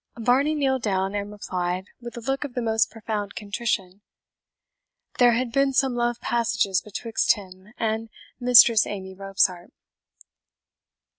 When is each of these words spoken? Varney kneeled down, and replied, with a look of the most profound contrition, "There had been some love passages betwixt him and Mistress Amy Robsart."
Varney 0.17 0.55
kneeled 0.55 0.81
down, 0.81 1.13
and 1.13 1.31
replied, 1.31 1.85
with 1.99 2.17
a 2.17 2.21
look 2.21 2.43
of 2.43 2.55
the 2.55 2.61
most 2.63 2.89
profound 2.89 3.35
contrition, 3.35 4.01
"There 5.19 5.33
had 5.33 5.51
been 5.51 5.73
some 5.73 5.93
love 5.93 6.19
passages 6.19 6.81
betwixt 6.81 7.33
him 7.35 7.71
and 7.77 8.09
Mistress 8.39 8.87
Amy 8.87 9.13
Robsart." 9.13 9.71